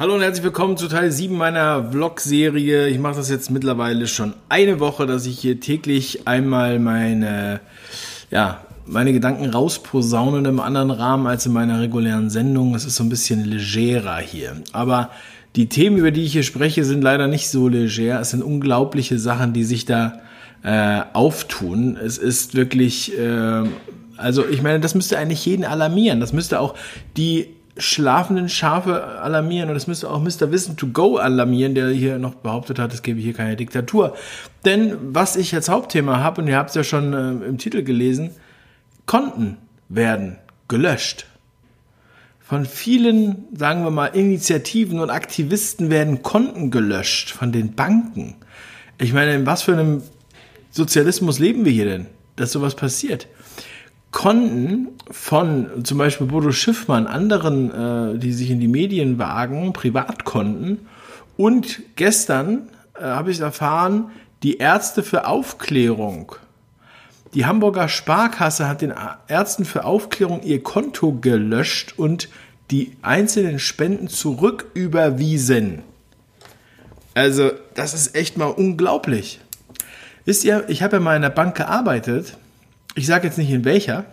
Hallo 0.00 0.14
und 0.14 0.22
herzlich 0.22 0.44
willkommen 0.44 0.78
zu 0.78 0.88
Teil 0.88 1.12
7 1.12 1.36
meiner 1.36 1.90
Vlog-Serie. 1.90 2.88
Ich 2.88 2.98
mache 2.98 3.16
das 3.16 3.28
jetzt 3.28 3.50
mittlerweile 3.50 4.06
schon 4.06 4.32
eine 4.48 4.80
Woche, 4.80 5.04
dass 5.04 5.26
ich 5.26 5.38
hier 5.38 5.60
täglich 5.60 6.26
einmal 6.26 6.78
meine, 6.78 7.60
ja, 8.30 8.62
meine 8.86 9.12
Gedanken 9.12 9.50
rausposaune 9.50 10.38
in 10.38 10.46
einem 10.46 10.60
anderen 10.60 10.90
Rahmen 10.90 11.26
als 11.26 11.44
in 11.44 11.52
meiner 11.52 11.80
regulären 11.80 12.30
Sendung. 12.30 12.74
Es 12.74 12.86
ist 12.86 12.96
so 12.96 13.04
ein 13.04 13.10
bisschen 13.10 13.44
legerer 13.44 14.16
hier. 14.16 14.62
Aber 14.72 15.10
die 15.54 15.68
Themen, 15.68 15.98
über 15.98 16.12
die 16.12 16.24
ich 16.24 16.32
hier 16.32 16.44
spreche, 16.44 16.82
sind 16.86 17.02
leider 17.02 17.26
nicht 17.26 17.50
so 17.50 17.68
leger. 17.68 18.20
Es 18.20 18.30
sind 18.30 18.42
unglaubliche 18.42 19.18
Sachen, 19.18 19.52
die 19.52 19.64
sich 19.64 19.84
da 19.84 20.22
äh, 20.62 21.02
auftun. 21.12 21.98
Es 22.02 22.16
ist 22.16 22.54
wirklich, 22.54 23.18
äh, 23.18 23.64
also 24.16 24.48
ich 24.48 24.62
meine, 24.62 24.80
das 24.80 24.94
müsste 24.94 25.18
eigentlich 25.18 25.44
jeden 25.44 25.66
alarmieren. 25.66 26.20
Das 26.20 26.32
müsste 26.32 26.58
auch 26.58 26.74
die 27.18 27.48
schlafenden 27.80 28.48
Schafe 28.48 29.20
alarmieren 29.20 29.68
und 29.68 29.74
das 29.74 29.86
müsste 29.86 30.10
auch 30.10 30.20
Mr. 30.20 30.50
Wissen 30.50 30.76
to 30.76 30.88
Go 30.88 31.16
alarmieren, 31.16 31.74
der 31.74 31.88
hier 31.90 32.18
noch 32.18 32.34
behauptet 32.34 32.78
hat, 32.78 32.92
es 32.92 33.02
gäbe 33.02 33.20
hier 33.20 33.34
keine 33.34 33.56
Diktatur. 33.56 34.16
Denn 34.64 34.96
was 35.02 35.36
ich 35.36 35.54
als 35.54 35.68
Hauptthema 35.68 36.18
habe, 36.18 36.42
und 36.42 36.48
ihr 36.48 36.56
habt 36.56 36.70
es 36.70 36.76
ja 36.76 36.84
schon 36.84 37.12
äh, 37.12 37.46
im 37.46 37.58
Titel 37.58 37.82
gelesen, 37.82 38.30
Konten 39.06 39.58
werden 39.88 40.38
gelöscht. 40.68 41.26
Von 42.40 42.66
vielen, 42.66 43.44
sagen 43.56 43.84
wir 43.84 43.90
mal, 43.90 44.06
Initiativen 44.06 45.00
und 45.00 45.10
Aktivisten 45.10 45.90
werden 45.90 46.22
Konten 46.22 46.70
gelöscht 46.70 47.30
von 47.30 47.52
den 47.52 47.74
Banken. 47.74 48.36
Ich 48.98 49.12
meine, 49.12 49.34
in 49.34 49.46
was 49.46 49.62
für 49.62 49.72
einem 49.72 50.02
Sozialismus 50.70 51.38
leben 51.38 51.64
wir 51.64 51.72
hier 51.72 51.84
denn, 51.84 52.06
dass 52.36 52.52
sowas 52.52 52.74
passiert? 52.74 53.28
Konten 54.12 54.88
von 55.10 55.84
zum 55.84 55.98
Beispiel 55.98 56.26
Bodo 56.26 56.50
Schiffmann, 56.50 57.06
anderen, 57.06 58.14
äh, 58.14 58.18
die 58.18 58.32
sich 58.32 58.50
in 58.50 58.60
die 58.60 58.68
Medien 58.68 59.18
wagen, 59.18 59.72
Privatkonten. 59.72 60.86
Und 61.36 61.80
gestern 61.96 62.68
äh, 62.94 63.04
habe 63.04 63.30
ich 63.30 63.40
erfahren, 63.40 64.10
die 64.42 64.58
Ärzte 64.58 65.02
für 65.02 65.26
Aufklärung. 65.26 66.34
Die 67.34 67.46
Hamburger 67.46 67.88
Sparkasse 67.88 68.66
hat 68.66 68.80
den 68.80 68.92
Ärzten 69.28 69.64
für 69.64 69.84
Aufklärung 69.84 70.42
ihr 70.42 70.62
Konto 70.62 71.12
gelöscht 71.20 71.94
und 71.96 72.28
die 72.72 72.96
einzelnen 73.02 73.58
Spenden 73.60 74.08
zurücküberwiesen. 74.08 75.82
Also, 77.14 77.52
das 77.74 77.94
ist 77.94 78.16
echt 78.16 78.36
mal 78.36 78.46
unglaublich. 78.46 79.40
Wisst 80.24 80.44
ihr, 80.44 80.64
ich 80.68 80.82
habe 80.82 80.96
ja 80.96 81.00
mal 81.00 81.16
in 81.16 81.22
der 81.22 81.30
Bank 81.30 81.56
gearbeitet 81.56 82.36
ich 82.94 83.06
sage 83.06 83.26
jetzt 83.26 83.38
nicht 83.38 83.50
in 83.50 83.64
welcher, 83.64 84.04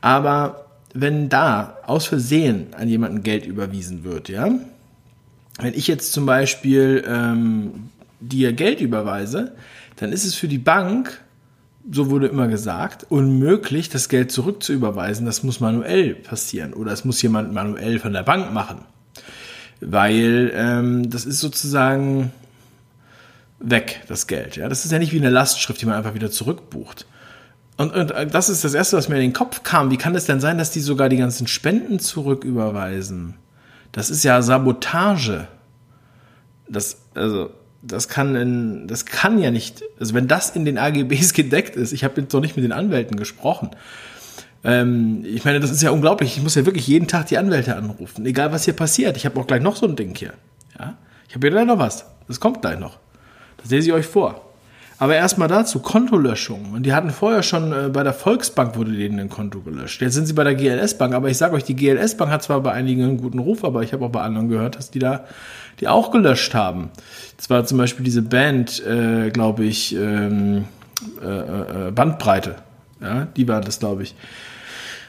aber 0.00 0.66
wenn 0.94 1.28
da 1.28 1.78
aus 1.86 2.06
Versehen 2.06 2.68
an 2.76 2.88
jemanden 2.88 3.22
Geld 3.22 3.46
überwiesen 3.46 4.04
wird, 4.04 4.28
ja, 4.28 4.50
wenn 5.58 5.74
ich 5.74 5.86
jetzt 5.86 6.12
zum 6.12 6.26
Beispiel 6.26 7.04
ähm, 7.06 7.90
dir 8.20 8.52
Geld 8.52 8.80
überweise, 8.80 9.54
dann 9.96 10.12
ist 10.12 10.24
es 10.24 10.34
für 10.34 10.48
die 10.48 10.58
Bank, 10.58 11.20
so 11.90 12.10
wurde 12.10 12.26
immer 12.26 12.48
gesagt, 12.48 13.06
unmöglich, 13.08 13.88
das 13.88 14.08
Geld 14.08 14.32
zurückzuüberweisen. 14.32 15.24
Das 15.24 15.42
muss 15.42 15.60
manuell 15.60 16.14
passieren 16.14 16.74
oder 16.74 16.92
es 16.92 17.04
muss 17.04 17.22
jemand 17.22 17.52
manuell 17.52 17.98
von 17.98 18.12
der 18.12 18.22
Bank 18.22 18.52
machen, 18.52 18.80
weil 19.80 20.52
ähm, 20.54 21.08
das 21.08 21.24
ist 21.24 21.40
sozusagen 21.40 22.32
weg, 23.58 24.02
das 24.08 24.26
Geld. 24.26 24.56
Ja, 24.56 24.68
das 24.68 24.84
ist 24.84 24.92
ja 24.92 24.98
nicht 24.98 25.12
wie 25.12 25.18
eine 25.18 25.30
Lastschrift, 25.30 25.80
die 25.80 25.86
man 25.86 25.94
einfach 25.94 26.14
wieder 26.14 26.30
zurückbucht. 26.30 27.06
Und, 27.76 27.94
und 27.94 28.10
äh, 28.10 28.26
das 28.26 28.48
ist 28.48 28.64
das 28.64 28.74
Erste, 28.74 28.96
was 28.96 29.08
mir 29.08 29.16
in 29.16 29.22
den 29.22 29.32
Kopf 29.32 29.62
kam. 29.62 29.90
Wie 29.90 29.96
kann 29.96 30.14
es 30.14 30.24
denn 30.24 30.40
sein, 30.40 30.58
dass 30.58 30.70
die 30.70 30.80
sogar 30.80 31.08
die 31.08 31.18
ganzen 31.18 31.46
Spenden 31.46 31.98
zurücküberweisen? 31.98 33.34
Das 33.92 34.10
ist 34.10 34.24
ja 34.24 34.40
Sabotage. 34.42 35.48
Das, 36.68 36.98
also, 37.14 37.50
das 37.82 38.08
kann 38.08 38.34
in, 38.34 38.88
das 38.88 39.06
kann 39.06 39.38
ja 39.38 39.50
nicht, 39.50 39.82
also 40.00 40.14
wenn 40.14 40.28
das 40.28 40.50
in 40.50 40.64
den 40.64 40.78
AGBs 40.78 41.32
gedeckt 41.34 41.76
ist, 41.76 41.92
ich 41.92 42.04
habe 42.04 42.20
jetzt 42.20 42.32
noch 42.32 42.40
nicht 42.40 42.56
mit 42.56 42.64
den 42.64 42.72
Anwälten 42.72 43.16
gesprochen. 43.16 43.70
Ähm, 44.64 45.24
ich 45.24 45.44
meine, 45.44 45.60
das 45.60 45.70
ist 45.70 45.82
ja 45.82 45.90
unglaublich. 45.90 46.36
Ich 46.36 46.42
muss 46.42 46.54
ja 46.54 46.66
wirklich 46.66 46.86
jeden 46.86 47.06
Tag 47.06 47.26
die 47.26 47.38
Anwälte 47.38 47.76
anrufen, 47.76 48.26
egal 48.26 48.52
was 48.52 48.64
hier 48.64 48.74
passiert. 48.74 49.16
Ich 49.16 49.26
habe 49.26 49.38
auch 49.38 49.46
gleich 49.46 49.62
noch 49.62 49.76
so 49.76 49.86
ein 49.86 49.96
Ding 49.96 50.14
hier. 50.16 50.32
Ja? 50.78 50.96
Ich 51.28 51.34
habe 51.34 51.46
hier 51.46 51.50
gleich 51.50 51.66
noch 51.66 51.78
was. 51.78 52.06
Das 52.26 52.40
kommt 52.40 52.62
gleich 52.62 52.78
noch. 52.78 52.98
Das 53.58 53.70
lese 53.70 53.88
ich 53.88 53.92
euch 53.92 54.06
vor. 54.06 54.45
Aber 54.98 55.14
erstmal 55.14 55.48
dazu, 55.48 55.80
Kontolöschung. 55.80 56.72
Und 56.72 56.84
die 56.84 56.94
hatten 56.94 57.10
vorher 57.10 57.42
schon 57.42 57.72
äh, 57.72 57.88
bei 57.90 58.02
der 58.02 58.14
Volksbank 58.14 58.76
wurde 58.76 58.92
denen 58.92 59.20
ein 59.20 59.28
Konto 59.28 59.60
gelöscht. 59.60 60.00
Jetzt 60.00 60.14
sind 60.14 60.26
sie 60.26 60.32
bei 60.32 60.44
der 60.44 60.54
GLS 60.54 60.96
Bank, 60.96 61.12
aber 61.14 61.28
ich 61.28 61.36
sage 61.36 61.54
euch, 61.54 61.64
die 61.64 61.76
GLS 61.76 62.16
Bank 62.16 62.30
hat 62.30 62.42
zwar 62.42 62.60
bei 62.60 62.72
einigen 62.72 63.02
einen 63.02 63.16
guten 63.18 63.38
Ruf, 63.38 63.64
aber 63.64 63.82
ich 63.82 63.92
habe 63.92 64.04
auch 64.06 64.10
bei 64.10 64.22
anderen 64.22 64.48
gehört, 64.48 64.76
dass 64.76 64.90
die 64.90 64.98
da 64.98 65.24
die 65.80 65.88
auch 65.88 66.10
gelöscht 66.10 66.54
haben. 66.54 66.90
Zwar 67.36 67.66
zum 67.66 67.78
Beispiel 67.78 68.04
diese 68.04 68.22
Band, 68.22 68.84
äh, 68.86 69.30
glaube 69.30 69.64
ich, 69.64 69.94
ähm, 69.94 70.64
äh, 71.22 71.88
äh, 71.88 71.90
Bandbreite. 71.90 72.56
Ja, 73.02 73.26
die 73.36 73.46
waren 73.46 73.62
das, 73.62 73.78
glaube 73.78 74.04
ich. 74.04 74.14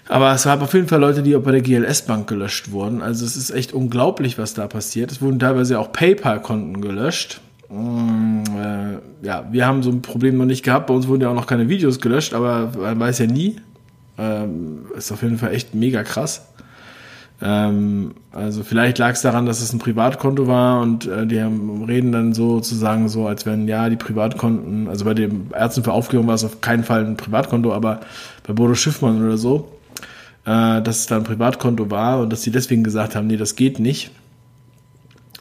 Aber 0.10 0.34
es 0.34 0.44
gab 0.44 0.62
auf 0.62 0.74
jeden 0.74 0.88
Fall 0.88 1.00
Leute, 1.00 1.22
die 1.22 1.36
auch 1.36 1.42
bei 1.42 1.52
der 1.52 1.62
GLS 1.62 2.04
Bank 2.04 2.28
gelöscht 2.28 2.72
wurden. 2.72 3.02
Also 3.02 3.26
es 3.26 3.36
ist 3.36 3.50
echt 3.50 3.74
unglaublich, 3.74 4.38
was 4.38 4.54
da 4.54 4.68
passiert. 4.68 5.12
Es 5.12 5.22
wurden 5.22 5.40
teilweise 5.40 5.80
auch 5.80 5.92
PayPal-Konten 5.92 6.82
gelöscht. 6.82 7.42
Mm, 7.70 8.44
äh, 8.56 9.26
ja, 9.26 9.48
wir 9.52 9.66
haben 9.66 9.84
so 9.84 9.92
ein 9.92 10.02
Problem 10.02 10.38
noch 10.38 10.46
nicht 10.46 10.64
gehabt. 10.64 10.88
Bei 10.88 10.94
uns 10.94 11.08
wurden 11.08 11.22
ja 11.22 11.30
auch 11.30 11.36
noch 11.36 11.48
keine 11.48 11.70
Videos 11.70 12.00
gelöscht, 12.00 12.34
aber 12.34 12.72
man 12.78 13.00
weiß 13.00 13.20
ja 13.20 13.28
nie. 13.28 13.58
Ähm, 14.18 14.86
ist 14.96 15.12
auf 15.12 15.22
jeden 15.22 15.38
Fall 15.38 15.54
echt 15.54 15.76
mega 15.76 16.04
krass. 16.04 16.48
Ähm, 17.40 18.16
also 18.32 18.64
vielleicht 18.64 18.98
lag 18.98 19.12
es 19.12 19.22
daran, 19.22 19.46
dass 19.46 19.62
es 19.62 19.72
ein 19.72 19.80
Privatkonto 19.80 20.48
war 20.48 20.82
und 20.82 21.06
äh, 21.06 21.28
die 21.28 21.40
haben, 21.40 21.84
reden 21.84 22.12
dann 22.12 22.34
sozusagen 22.34 23.10
so, 23.10 23.28
als 23.28 23.46
wenn 23.46 23.68
ja 23.68 23.90
die 23.90 23.96
Privatkonten, 23.96 24.88
also 24.88 25.06
bei 25.06 25.14
den 25.14 25.52
Ärzten 25.54 25.84
für 25.84 25.92
Aufklärung 25.92 26.28
war 26.28 26.34
es 26.34 26.44
auf 26.44 26.62
keinen 26.62 26.84
Fall 26.84 27.06
ein 27.06 27.16
Privatkonto, 27.16 27.74
aber 27.74 28.00
bei 28.48 28.54
Bodo 28.54 28.74
Schiffmann 28.74 29.24
oder 29.24 29.38
so, 29.38 29.72
äh, 30.46 30.82
dass 30.82 31.00
es 31.00 31.06
da 31.06 31.18
ein 31.18 31.24
Privatkonto 31.24 31.92
war 31.92 32.22
und 32.22 32.34
dass 32.34 32.42
sie 32.42 32.52
deswegen 32.52 32.84
gesagt 32.84 33.16
haben, 33.16 33.28
nee, 33.28 33.38
das 33.38 33.56
geht 33.56 33.78
nicht 33.80 34.10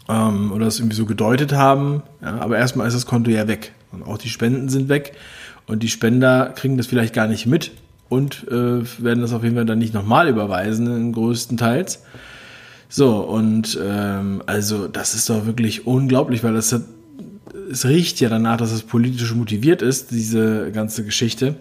ähm, 0.09 0.53
oder 0.53 0.67
es 0.67 0.79
irgendwie 0.79 0.97
so 0.97 1.07
gedeutet 1.07 1.53
haben. 1.53 2.03
Ja, 2.23 2.39
aber 2.39 2.59
erstmal 2.59 2.87
ist 2.87 2.95
das 2.95 3.07
Konto 3.07 3.31
ja 3.31 3.49
weg. 3.49 3.73
Und 3.93 4.03
auch 4.03 4.19
die 4.19 4.29
Spenden 4.29 4.69
sind 4.69 4.89
weg. 4.89 5.13
Und 5.67 5.83
die 5.83 5.89
Spender 5.89 6.53
kriegen 6.55 6.77
das 6.77 6.87
vielleicht 6.87 7.15
gar 7.15 7.27
nicht 7.27 7.47
mit 7.47 7.73
und 8.09 8.47
äh, 8.49 8.85
werden 9.03 9.21
das 9.21 9.33
auf 9.33 9.43
jeden 9.43 9.57
Fall 9.57 9.65
dann 9.65 9.79
nicht 9.79 9.95
nochmal 9.95 10.29
überweisen, 10.29 11.13
größtenteils. 11.13 12.03
So, 12.89 13.17
und 13.19 13.79
ähm, 13.83 14.43
also 14.47 14.87
das 14.87 15.15
ist 15.15 15.29
doch 15.29 15.45
wirklich 15.45 15.87
unglaublich, 15.87 16.45
weil 16.45 16.55
das 16.55 16.73
hat, 16.73 16.83
es 17.71 17.85
riecht 17.85 18.21
ja 18.21 18.29
danach, 18.29 18.59
dass 18.59 18.71
es 18.71 18.83
politisch 18.83 19.35
motiviert 19.35 19.83
ist, 19.83 20.13
diese 20.13 20.71
ganze 20.71 21.05
Geschichte. 21.05 21.57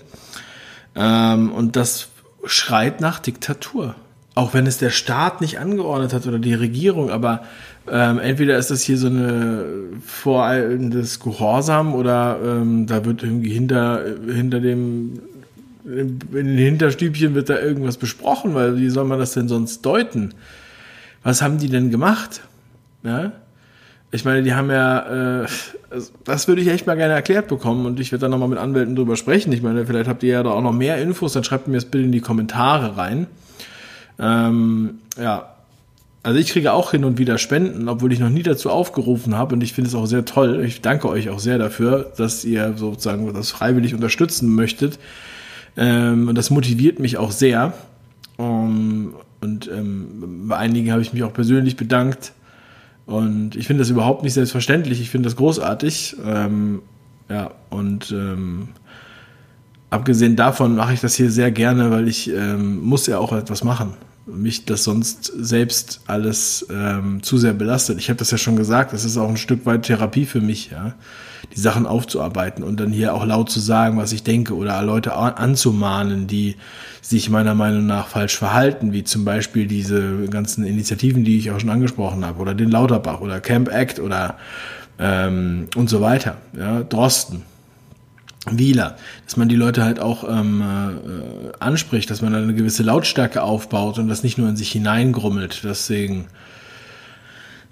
Ähm, 0.96 1.52
und 1.52 1.76
das 1.76 2.10
schreit 2.46 3.02
nach 3.02 3.20
Diktatur. 3.20 3.96
Auch 4.36 4.54
wenn 4.54 4.68
es 4.68 4.78
der 4.78 4.90
Staat 4.90 5.40
nicht 5.40 5.60
angeordnet 5.60 6.14
hat 6.14 6.28
oder 6.28 6.40
die 6.40 6.54
Regierung, 6.54 7.10
aber 7.10 7.44
ähm, 7.90 8.20
entweder 8.20 8.58
ist 8.58 8.70
das 8.70 8.82
hier 8.82 8.98
so 8.98 9.08
eine 9.08 9.64
voreilendes 10.06 11.22
Gehorsam 11.22 11.96
oder 11.96 12.40
ähm, 12.44 12.86
da 12.86 13.06
wird 13.06 13.24
irgendwie 13.24 13.54
hinter, 13.54 14.04
hinter 14.28 14.60
dem, 14.60 15.22
in 15.86 16.20
den 16.32 16.58
Hinterstübchen 16.58 17.36
wird 17.36 17.50
da 17.50 17.60
irgendwas 17.60 17.98
besprochen, 17.98 18.56
weil 18.56 18.78
wie 18.78 18.90
soll 18.90 19.06
man 19.06 19.20
das 19.20 19.34
denn 19.34 19.48
sonst 19.48 19.86
deuten? 19.86 20.34
Was 21.24 21.42
haben 21.42 21.58
die 21.58 21.70
denn 21.70 21.90
gemacht? 21.90 22.42
Ja? 23.04 23.32
Ich 24.12 24.26
meine, 24.26 24.44
die 24.44 24.54
haben 24.54 24.70
ja, 24.70 25.44
äh, 25.44 25.48
das 26.24 26.48
würde 26.48 26.62
ich 26.62 26.68
echt 26.70 26.88
mal 26.88 26.96
gerne 26.96 27.14
erklärt 27.14 27.48
bekommen 27.48 27.86
und 27.86 28.00
ich 28.00 28.12
werde 28.12 28.22
dann 28.22 28.32
nochmal 28.32 28.50
mit 28.50 28.60
Anwälten 28.60 28.96
drüber 28.96 29.16
sprechen. 29.16 29.52
Ich 29.52 29.62
meine, 29.62 29.86
vielleicht 29.86 30.10
habt 30.10 30.24
ihr 30.24 30.34
ja 30.34 30.44
da 30.44 30.52
auch 30.52 30.62
noch 30.62 30.74
mehr 30.74 30.98
Infos, 30.98 31.34
dann 31.34 31.44
schreibt 31.44 31.68
mir 31.68 31.76
das 31.76 31.86
bitte 31.86 32.04
in 32.04 32.12
die 32.12 32.22
Kommentare 32.22 32.98
rein. 32.98 33.28
Ähm, 34.20 35.00
ja, 35.18 35.56
also 36.26 36.40
ich 36.40 36.50
kriege 36.50 36.74
auch 36.74 36.92
hin 36.92 37.06
und 37.06 37.20
wieder 37.20 37.38
Spenden, 37.38 37.88
obwohl 37.88 38.12
ich 38.12 38.20
noch 38.20 38.30
nie 38.30 38.42
dazu 38.42 38.72
aufgerufen 38.72 39.38
habe 39.38 39.54
und 39.54 39.62
ich 39.62 39.74
finde 39.74 39.90
es 39.90 39.96
auch 39.96 40.08
sehr 40.08 40.26
toll. 40.26 40.64
Ich 40.66 40.82
danke 40.82 41.08
euch 41.08 41.30
auch 41.30 41.38
sehr 41.38 41.60
dafür, 41.60 42.12
dass 42.18 42.44
ihr 42.44 42.74
sozusagen 42.78 43.32
das 43.32 43.52
freiwillig 43.52 43.94
unterstützen 43.94 44.54
möchtet. 44.56 44.98
Ähm, 45.78 46.28
und 46.28 46.36
das 46.36 46.50
motiviert 46.50 46.98
mich 47.00 47.18
auch 47.18 47.32
sehr. 47.32 47.74
Um, 48.38 49.14
und 49.40 49.70
ähm, 49.72 50.48
bei 50.48 50.58
einigen 50.58 50.92
habe 50.92 51.04
ich 51.04 51.14
mich 51.14 51.24
auch 51.24 51.32
persönlich 51.32 51.78
bedankt. 51.78 52.34
Und 53.06 53.56
ich 53.56 53.68
finde 53.68 53.82
das 53.82 53.92
überhaupt 53.92 54.24
nicht 54.24 54.34
selbstverständlich. 54.34 55.02
Ich 55.02 55.12
finde 55.12 55.28
das 55.28 55.36
großartig. 55.36 56.16
Ähm, 56.26 56.82
ja, 57.30 57.52
und 57.70 58.12
ähm, 58.12 58.70
abgesehen 59.92 60.36
davon 60.36 60.76
mache 60.76 60.94
ich 60.94 61.02
das 61.02 61.14
hier 61.16 61.30
sehr 61.30 61.52
gerne, 61.52 61.92
weil 61.92 62.08
ich 62.08 62.32
ähm, 62.32 62.82
muss 62.82 63.06
ja 63.06 63.20
auch 63.20 63.32
etwas 63.32 63.64
machen. 63.64 63.94
Mich 64.26 64.66
das 64.66 64.84
sonst 64.84 65.32
selbst 65.38 66.02
alles 66.08 66.66
ähm, 66.72 67.22
zu 67.22 67.38
sehr 67.38 67.54
belastet. 67.54 68.00
Ich 68.00 68.10
habe 68.10 68.18
das 68.18 68.32
ja 68.32 68.38
schon 68.38 68.56
gesagt, 68.56 68.94
das 68.94 69.06
ist 69.06 69.18
auch 69.18 69.30
ein 69.30 69.38
Stück 69.38 69.66
weit 69.66 69.84
Therapie 69.84 70.26
für 70.26 70.42
mich, 70.42 70.72
ja, 70.72 70.96
die 71.56 71.60
Sachen 71.60 71.86
aufzuarbeiten 71.86 72.64
und 72.64 72.80
dann 72.80 72.92
hier 72.92 73.14
auch 73.14 73.26
laut 73.26 73.52
zu 73.52 73.60
sagen, 73.60 73.98
was 73.98 74.12
ich 74.12 74.24
denke 74.24 74.56
oder 74.56 74.82
Leute 74.82 75.14
anzumahnen, 75.14 76.26
die 76.26 76.56
sich 77.02 77.30
meiner 77.30 77.54
Meinung 77.54 77.86
nach 77.86 78.08
falsch 78.08 78.36
verhalten, 78.36 78.94
wie 78.94 79.04
zum 79.04 79.26
Beispiel 79.26 79.68
diese 79.68 80.26
ganzen 80.26 80.66
Initiativen, 80.66 81.24
die 81.24 81.38
ich 81.38 81.52
auch 81.52 81.60
schon 81.60 81.70
angesprochen 81.70 82.26
habe, 82.26 82.40
oder 82.40 82.56
den 82.56 82.72
Lauterbach 82.72 83.22
oder 83.22 83.40
Camp 83.40 83.72
Act 83.72 84.00
oder 84.00 84.38
ähm, 84.98 85.68
und 85.76 85.90
so 85.90 86.02
weiter, 86.02 86.38
ja, 86.58 86.82
Drosten. 86.84 87.44
Wieler, 88.50 88.98
dass 89.26 89.38
man 89.38 89.50
die 89.50 89.56
Leute 89.56 89.84
halt 89.84 90.00
auch 90.00 90.24
ähm, 90.30 90.62
äh, 90.62 91.52
anspricht, 91.60 92.10
dass 92.10 92.22
man 92.22 92.36
eine 92.36 92.54
gewisse 92.54 92.84
Lautstärke 92.84 93.42
aufbaut 93.42 93.98
und 93.98 94.08
das 94.08 94.24
nicht 94.24 94.38
nur 94.38 94.48
in 94.48 94.56
sich 94.56 94.72
hineingrummelt. 94.72 95.62
Deswegen, 95.64 96.28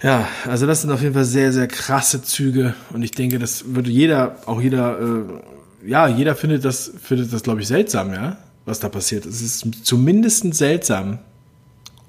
ja, 0.01 0.27
also 0.47 0.65
das 0.65 0.81
sind 0.81 0.91
auf 0.91 1.01
jeden 1.01 1.13
Fall 1.13 1.25
sehr, 1.25 1.53
sehr 1.53 1.67
krasse 1.67 2.23
Züge 2.23 2.73
und 2.91 3.03
ich 3.03 3.11
denke, 3.11 3.37
das 3.37 3.75
würde 3.75 3.91
jeder, 3.91 4.37
auch 4.47 4.61
jeder, 4.61 4.99
äh, 4.99 5.89
ja, 5.89 6.07
jeder 6.07 6.35
findet 6.35 6.65
das, 6.65 6.91
findet 7.01 7.31
das, 7.31 7.43
glaube 7.43 7.61
ich, 7.61 7.67
seltsam, 7.67 8.13
ja, 8.13 8.37
was 8.65 8.79
da 8.79 8.89
passiert. 8.89 9.25
Es 9.25 9.41
ist 9.41 9.85
zumindest 9.85 10.53
seltsam 10.55 11.19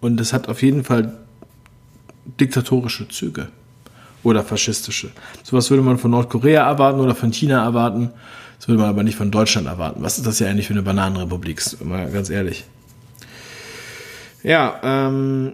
und 0.00 0.20
es 0.20 0.32
hat 0.32 0.48
auf 0.48 0.62
jeden 0.62 0.84
Fall 0.84 1.12
diktatorische 2.40 3.08
Züge 3.08 3.48
oder 4.22 4.42
faschistische. 4.42 5.10
Sowas 5.42 5.70
würde 5.70 5.82
man 5.82 5.98
von 5.98 6.10
Nordkorea 6.10 6.66
erwarten 6.66 7.00
oder 7.00 7.14
von 7.14 7.30
China 7.30 7.62
erwarten. 7.62 8.10
Das 8.64 8.68
würde 8.70 8.80
man 8.80 8.88
aber 8.88 9.02
nicht 9.02 9.18
von 9.18 9.30
Deutschland 9.30 9.66
erwarten. 9.66 10.02
Was 10.02 10.16
ist 10.16 10.26
das 10.26 10.38
ja 10.38 10.48
eigentlich 10.48 10.68
für 10.68 10.72
eine 10.72 10.80
Bananenrepublik? 10.80 11.60
Mal 11.84 12.10
ganz 12.10 12.30
ehrlich. 12.30 12.64
Ja, 14.42 14.80
ähm, 14.82 15.52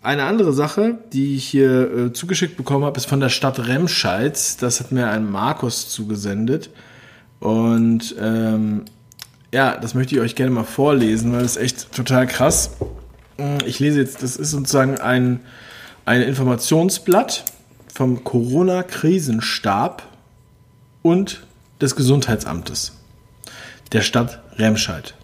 eine 0.00 0.22
andere 0.22 0.52
Sache, 0.52 0.96
die 1.12 1.34
ich 1.34 1.44
hier 1.44 1.92
äh, 1.92 2.12
zugeschickt 2.12 2.56
bekommen 2.56 2.84
habe, 2.84 2.96
ist 2.96 3.06
von 3.06 3.18
der 3.18 3.30
Stadt 3.30 3.66
Remscheid. 3.66 4.62
Das 4.62 4.78
hat 4.78 4.92
mir 4.92 5.08
ein 5.08 5.28
Markus 5.28 5.88
zugesendet. 5.88 6.70
Und 7.40 8.14
ähm, 8.20 8.84
ja, 9.52 9.76
das 9.76 9.94
möchte 9.94 10.14
ich 10.14 10.20
euch 10.20 10.36
gerne 10.36 10.52
mal 10.52 10.62
vorlesen, 10.62 11.32
weil 11.32 11.42
das 11.42 11.56
ist 11.56 11.62
echt 11.64 11.90
total 11.90 12.28
krass. 12.28 12.76
Ich 13.66 13.80
lese 13.80 13.98
jetzt, 13.98 14.22
das 14.22 14.36
ist 14.36 14.52
sozusagen 14.52 14.98
ein, 14.98 15.40
ein 16.04 16.22
Informationsblatt 16.22 17.44
vom 17.92 18.22
Corona-Krisenstab 18.22 20.04
und 21.02 21.42
des 21.82 21.96
Gesundheitsamtes 21.96 22.92
der 23.92 24.00
Stadt 24.00 24.40
Remscheid. 24.56 25.14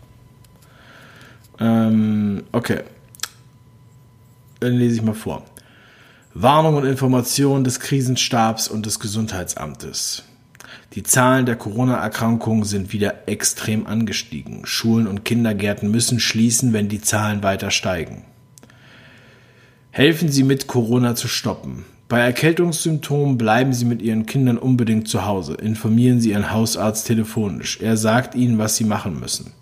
Ähm, 1.58 2.44
okay. 2.52 2.82
Dann 4.60 4.74
lese 4.74 4.96
ich 4.96 5.02
mal 5.02 5.14
vor. 5.14 5.44
Warnung 6.34 6.76
und 6.76 6.84
Information 6.84 7.64
des 7.64 7.80
Krisenstabs 7.80 8.68
und 8.68 8.86
des 8.86 9.00
Gesundheitsamtes. 9.00 10.24
Die 10.94 11.02
Zahlen 11.02 11.46
der 11.46 11.56
Corona-Erkrankungen 11.56 12.64
sind 12.64 12.92
wieder 12.92 13.28
extrem 13.28 13.86
angestiegen. 13.86 14.64
Schulen 14.64 15.06
und 15.06 15.24
Kindergärten 15.24 15.90
müssen 15.90 16.20
schließen, 16.20 16.72
wenn 16.72 16.88
die 16.88 17.00
Zahlen 17.00 17.42
weiter 17.42 17.70
steigen. 17.70 18.24
Helfen 19.90 20.28
Sie 20.28 20.44
mit, 20.44 20.66
Corona 20.66 21.14
zu 21.14 21.28
stoppen. 21.28 21.84
Bei 22.08 22.20
Erkältungssymptomen 22.20 23.36
bleiben 23.36 23.74
Sie 23.74 23.84
mit 23.84 24.00
Ihren 24.00 24.24
Kindern 24.24 24.56
unbedingt 24.56 25.08
zu 25.08 25.26
Hause. 25.26 25.54
Informieren 25.54 26.22
Sie 26.22 26.30
Ihren 26.30 26.50
Hausarzt 26.50 27.06
telefonisch. 27.06 27.80
Er 27.82 27.98
sagt 27.98 28.34
Ihnen, 28.34 28.56
was 28.56 28.76
Sie 28.76 28.84
machen 28.84 29.20
müssen. 29.20 29.52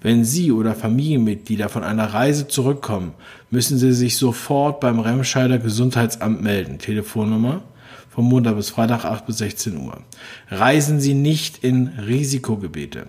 Wenn 0.00 0.24
Sie 0.24 0.52
oder 0.52 0.76
Familienmitglieder 0.76 1.68
von 1.68 1.82
einer 1.82 2.14
Reise 2.14 2.46
zurückkommen, 2.46 3.14
müssen 3.50 3.76
Sie 3.76 3.92
sich 3.92 4.16
sofort 4.18 4.78
beim 4.78 5.00
Remscheider 5.00 5.58
Gesundheitsamt 5.58 6.40
melden. 6.42 6.78
Telefonnummer 6.78 7.62
vom 8.08 8.28
Montag 8.28 8.54
bis 8.54 8.70
Freitag 8.70 9.04
8 9.04 9.26
bis 9.26 9.38
16 9.38 9.76
Uhr. 9.76 9.98
Reisen 10.50 11.00
Sie 11.00 11.14
nicht 11.14 11.64
in 11.64 11.88
Risikogebiete. 11.88 13.08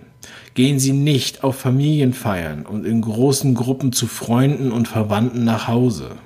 Gehen 0.54 0.80
Sie 0.80 0.92
nicht 0.92 1.44
auf 1.44 1.54
Familienfeiern 1.54 2.66
und 2.66 2.84
in 2.84 3.02
großen 3.02 3.54
Gruppen 3.54 3.92
zu 3.92 4.08
Freunden 4.08 4.72
und 4.72 4.88
Verwandten 4.88 5.44
nach 5.44 5.68
Hause. 5.68 6.16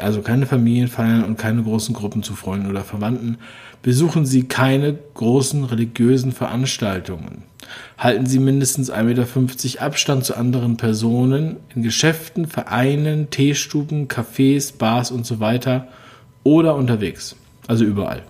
Also 0.00 0.22
keine 0.22 0.46
Familienfeiern 0.46 1.24
und 1.24 1.38
keine 1.38 1.62
großen 1.62 1.94
Gruppen 1.94 2.22
zu 2.22 2.34
Freunden 2.34 2.70
oder 2.70 2.84
Verwandten. 2.84 3.38
Besuchen 3.82 4.26
Sie 4.26 4.44
keine 4.44 4.98
großen 5.14 5.64
religiösen 5.64 6.32
Veranstaltungen. 6.32 7.42
Halten 7.98 8.26
Sie 8.26 8.38
mindestens 8.38 8.92
1,50 8.92 9.02
Meter 9.04 9.82
Abstand 9.82 10.24
zu 10.24 10.36
anderen 10.36 10.76
Personen 10.76 11.56
in 11.74 11.82
Geschäften, 11.82 12.46
Vereinen, 12.46 13.30
Teestuben, 13.30 14.08
Cafés, 14.08 14.76
Bars 14.76 15.10
und 15.10 15.26
so 15.26 15.40
weiter 15.40 15.88
oder 16.42 16.74
unterwegs. 16.74 17.36
Also 17.66 17.84
überall. 17.84 18.22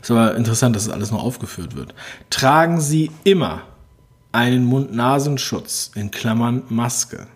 Ist 0.00 0.10
aber 0.10 0.34
interessant, 0.34 0.74
dass 0.74 0.86
das 0.86 0.94
alles 0.94 1.10
noch 1.10 1.22
aufgeführt 1.22 1.76
wird. 1.76 1.94
Tragen 2.28 2.80
Sie 2.80 3.10
immer 3.24 3.62
einen 4.32 4.64
Mund-Nasenschutz 4.64 5.92
in 5.94 6.10
Klammern 6.10 6.62
Maske. 6.68 7.26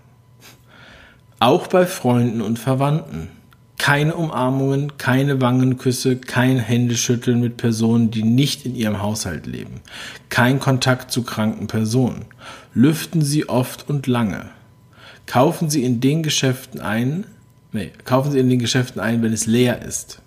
Auch 1.38 1.66
bei 1.66 1.84
Freunden 1.84 2.40
und 2.40 2.58
Verwandten. 2.58 3.28
Keine 3.76 4.14
Umarmungen, 4.14 4.96
keine 4.96 5.42
Wangenküsse, 5.42 6.16
kein 6.16 6.58
Händeschütteln 6.58 7.40
mit 7.40 7.58
Personen, 7.58 8.10
die 8.10 8.22
nicht 8.22 8.64
in 8.64 8.74
ihrem 8.74 9.02
Haushalt 9.02 9.46
leben. 9.46 9.82
Kein 10.30 10.60
Kontakt 10.60 11.12
zu 11.12 11.22
kranken 11.22 11.66
Personen. 11.66 12.24
Lüften 12.72 13.20
Sie 13.20 13.50
oft 13.50 13.88
und 13.90 14.06
lange. 14.06 14.46
Kaufen 15.26 15.68
Sie 15.68 15.84
in 15.84 16.00
den 16.00 16.22
Geschäften 16.22 16.80
ein, 16.80 17.26
nee, 17.72 17.92
kaufen 18.04 18.32
Sie 18.32 18.38
in 18.38 18.48
den 18.48 18.58
Geschäften 18.58 19.00
ein, 19.00 19.22
wenn 19.22 19.34
es 19.34 19.46
leer 19.46 19.82
ist. 19.82 20.22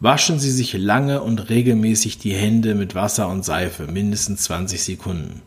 Waschen 0.00 0.38
Sie 0.38 0.50
sich 0.50 0.74
lange 0.74 1.22
und 1.22 1.48
regelmäßig 1.48 2.18
die 2.18 2.34
Hände 2.34 2.74
mit 2.74 2.94
Wasser 2.94 3.28
und 3.28 3.44
Seife, 3.44 3.86
mindestens 3.86 4.42
20 4.42 4.82
Sekunden. 4.82 5.40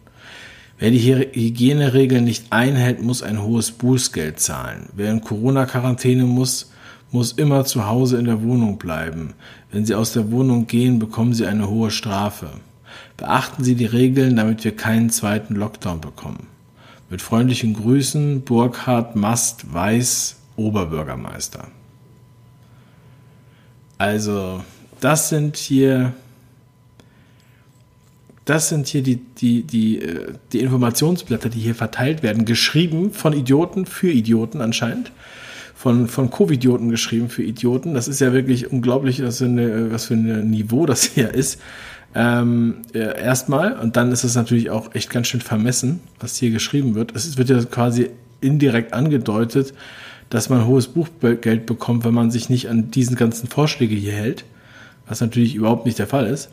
Wer 0.80 0.92
die 0.92 1.00
Hygieneregeln 1.00 2.24
nicht 2.24 2.52
einhält, 2.52 3.02
muss 3.02 3.24
ein 3.24 3.42
hohes 3.42 3.72
Bußgeld 3.72 4.40
zahlen. 4.40 4.90
Wer 4.96 5.12
in 5.12 5.22
Corona-Quarantäne 5.22 6.26
muss, 6.26 6.72
muss 7.12 7.32
immer 7.32 7.64
zu 7.64 7.88
Hause 7.88 8.18
in 8.18 8.26
der 8.26 8.42
Wohnung 8.42 8.78
bleiben. 8.80 9.34
Wenn 9.72 9.86
Sie 9.86 9.96
aus 9.96 10.14
der 10.14 10.32
Wohnung 10.32 10.68
gehen, 10.68 11.00
bekommen 11.00 11.34
Sie 11.34 11.46
eine 11.46 11.70
hohe 11.70 11.92
Strafe. 11.92 12.50
Beachten 13.18 13.64
Sie 13.64 13.76
die 13.76 13.86
Regeln, 13.86 14.36
damit 14.36 14.64
wir 14.64 14.76
keinen 14.76 15.10
zweiten 15.12 15.56
Lockdown 15.56 16.02
bekommen. 16.02 16.48
Mit 17.10 17.22
freundlichen 17.22 17.76
Grüßen, 17.76 18.42
Burkhard 18.42 19.16
Mast 19.16 19.72
Weiß, 19.72 20.38
Oberbürgermeister. 20.56 21.68
Also, 24.00 24.64
das 25.00 25.30
sind 25.30 25.56
hier 25.56 26.14
das 28.46 28.70
sind 28.70 28.88
hier 28.88 29.04
die, 29.04 29.18
die, 29.18 29.64
die, 29.64 30.02
äh, 30.02 30.34
die 30.52 30.60
Informationsblätter, 30.60 31.50
die 31.50 31.60
hier 31.60 31.76
verteilt 31.76 32.24
werden, 32.24 32.46
geschrieben 32.46 33.12
von 33.12 33.34
Idioten 33.34 33.86
für 33.86 34.12
Idioten 34.12 34.62
anscheinend. 34.62 35.12
Von, 35.76 36.08
von 36.08 36.32
Covid-Idioten 36.32 36.90
geschrieben 36.90 37.30
für 37.30 37.44
Idioten. 37.44 37.94
Das 37.94 38.08
ist 38.08 38.22
ja 38.22 38.32
wirklich 38.32 38.72
unglaublich, 38.72 39.22
was 39.22 39.40
für, 39.40 39.46
eine, 39.46 39.92
was 39.92 40.06
für 40.06 40.14
ein 40.14 40.50
Niveau 40.50 40.86
das 40.86 41.04
hier 41.04 41.34
ist. 41.34 41.60
Ähm, 42.16 42.84
äh, 42.94 43.22
erstmal. 43.22 43.78
Und 43.78 43.98
dann 43.98 44.12
ist 44.12 44.24
es 44.24 44.36
natürlich 44.36 44.70
auch 44.70 44.96
echt 44.96 45.10
ganz 45.10 45.28
schön 45.28 45.42
vermessen, 45.42 46.00
was 46.20 46.38
hier 46.38 46.52
geschrieben 46.52 46.96
wird. 46.96 47.14
Es 47.16 47.38
wird 47.38 47.50
ja 47.50 47.62
quasi 47.66 48.12
indirekt 48.40 48.94
angedeutet, 48.94 49.74
dass 50.30 50.50
man 50.50 50.66
hohes 50.66 50.88
Buchgeld 50.88 51.66
bekommt, 51.66 52.06
wenn 52.06 52.14
man 52.14 52.32
sich 52.32 52.50
nicht 52.50 52.70
an 52.70 52.92
diesen 52.92 53.16
ganzen 53.16 53.48
Vorschläge 53.48 53.96
hier 53.96 54.14
hält. 54.14 54.46
Was 55.08 55.20
natürlich 55.20 55.56
überhaupt 55.56 55.86
nicht 55.86 56.00
der 56.00 56.08
Fall 56.08 56.28
ist. 56.28 56.50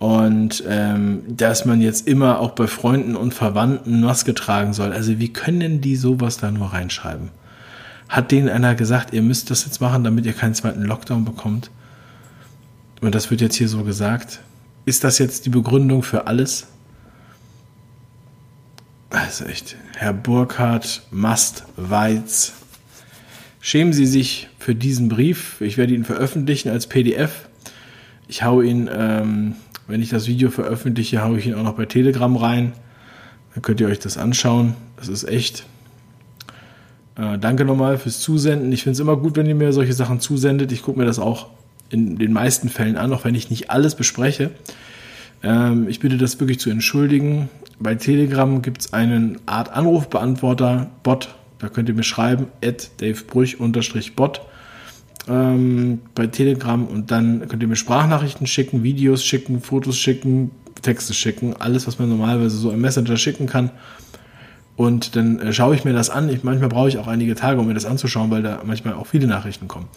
Und 0.00 0.64
ähm, 0.66 1.24
dass 1.28 1.66
man 1.66 1.82
jetzt 1.82 2.08
immer 2.08 2.40
auch 2.40 2.52
bei 2.52 2.66
Freunden 2.66 3.16
und 3.16 3.34
Verwandten 3.34 4.00
Maske 4.00 4.34
tragen 4.34 4.72
soll. 4.72 4.92
Also 4.92 5.18
wie 5.18 5.30
können 5.30 5.82
die 5.82 5.94
sowas 5.94 6.38
da 6.38 6.50
nur 6.50 6.72
reinschreiben? 6.72 7.28
Hat 8.08 8.32
denen 8.32 8.48
einer 8.48 8.74
gesagt, 8.74 9.12
ihr 9.12 9.20
müsst 9.20 9.50
das 9.50 9.66
jetzt 9.66 9.82
machen, 9.82 10.02
damit 10.02 10.24
ihr 10.24 10.32
keinen 10.32 10.54
zweiten 10.54 10.82
Lockdown 10.84 11.26
bekommt? 11.26 11.70
Und 13.02 13.14
das 13.14 13.30
wird 13.30 13.42
jetzt 13.42 13.56
hier 13.56 13.68
so 13.68 13.84
gesagt. 13.84 14.40
Ist 14.86 15.04
das 15.04 15.18
jetzt 15.18 15.44
die 15.44 15.50
Begründung 15.50 16.02
für 16.02 16.26
alles? 16.26 16.66
Also 19.10 19.44
echt, 19.44 19.76
Herr 19.96 20.14
Burkhardt, 20.14 21.02
Mast, 21.10 21.64
Weiz, 21.76 22.54
schämen 23.60 23.92
Sie 23.92 24.06
sich 24.06 24.48
für 24.58 24.74
diesen 24.74 25.10
Brief. 25.10 25.60
Ich 25.60 25.76
werde 25.76 25.92
ihn 25.92 26.04
veröffentlichen 26.04 26.70
als 26.70 26.86
PDF. 26.86 27.48
Ich 28.28 28.44
hau 28.44 28.62
ihn 28.62 28.88
ähm, 28.90 29.56
wenn 29.90 30.00
ich 30.00 30.10
das 30.10 30.28
Video 30.28 30.50
veröffentliche, 30.50 31.22
haue 31.22 31.38
ich 31.38 31.46
ihn 31.46 31.54
auch 31.54 31.62
noch 31.62 31.74
bei 31.74 31.86
Telegram 31.86 32.34
rein. 32.36 32.72
Dann 33.54 33.62
könnt 33.62 33.80
ihr 33.80 33.88
euch 33.88 33.98
das 33.98 34.16
anschauen. 34.16 34.74
Das 34.96 35.08
ist 35.08 35.24
echt. 35.24 35.66
Äh, 37.16 37.38
danke 37.38 37.64
nochmal 37.64 37.98
fürs 37.98 38.20
Zusenden. 38.20 38.72
Ich 38.72 38.84
finde 38.84 38.94
es 38.94 39.00
immer 39.00 39.16
gut, 39.16 39.36
wenn 39.36 39.46
ihr 39.46 39.54
mir 39.54 39.72
solche 39.72 39.92
Sachen 39.92 40.20
zusendet. 40.20 40.72
Ich 40.72 40.82
gucke 40.82 40.98
mir 40.98 41.06
das 41.06 41.18
auch 41.18 41.48
in 41.90 42.16
den 42.16 42.32
meisten 42.32 42.68
Fällen 42.68 42.96
an, 42.96 43.12
auch 43.12 43.24
wenn 43.24 43.34
ich 43.34 43.50
nicht 43.50 43.70
alles 43.70 43.96
bespreche. 43.96 44.50
Ähm, 45.42 45.88
ich 45.88 46.00
bitte 46.00 46.16
das 46.16 46.38
wirklich 46.38 46.60
zu 46.60 46.70
entschuldigen. 46.70 47.48
Bei 47.80 47.94
Telegram 47.96 48.62
gibt 48.62 48.82
es 48.82 48.92
einen 48.92 49.38
Art 49.46 49.72
Anrufbeantworter-Bot 49.72 51.34
Da 51.58 51.68
könnt 51.68 51.88
ihr 51.88 51.94
mir 51.94 52.04
schreiben, 52.04 52.46
at 52.64 52.90
davebrüch-bot 53.00 54.40
ähm, 55.28 56.00
bei 56.14 56.26
Telegram 56.26 56.86
und 56.86 57.10
dann 57.10 57.46
könnt 57.48 57.62
ihr 57.62 57.68
mir 57.68 57.76
Sprachnachrichten 57.76 58.46
schicken, 58.46 58.82
Videos 58.82 59.24
schicken, 59.24 59.60
Fotos 59.60 59.96
schicken, 59.98 60.50
Texte 60.82 61.14
schicken, 61.14 61.54
alles, 61.58 61.86
was 61.86 61.98
man 61.98 62.08
normalerweise 62.08 62.56
so 62.56 62.70
im 62.70 62.80
Messenger 62.80 63.16
schicken 63.16 63.46
kann. 63.46 63.70
Und 64.76 65.14
dann 65.14 65.38
äh, 65.40 65.52
schaue 65.52 65.74
ich 65.74 65.84
mir 65.84 65.92
das 65.92 66.08
an. 66.08 66.30
Ich, 66.30 66.42
manchmal 66.42 66.70
brauche 66.70 66.88
ich 66.88 66.96
auch 66.96 67.06
einige 67.06 67.34
Tage, 67.34 67.60
um 67.60 67.66
mir 67.66 67.74
das 67.74 67.84
anzuschauen, 67.84 68.30
weil 68.30 68.42
da 68.42 68.62
manchmal 68.64 68.94
auch 68.94 69.06
viele 69.06 69.26
Nachrichten 69.26 69.68
kommen. 69.68 69.88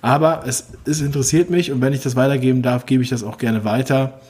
Aber 0.00 0.44
es, 0.46 0.72
es 0.86 1.00
interessiert 1.00 1.50
mich 1.50 1.70
und 1.70 1.80
wenn 1.80 1.92
ich 1.92 2.02
das 2.02 2.16
weitergeben 2.16 2.62
darf, 2.62 2.86
gebe 2.86 3.02
ich 3.02 3.10
das 3.10 3.22
auch 3.22 3.38
gerne 3.38 3.64
weiter. 3.64 4.20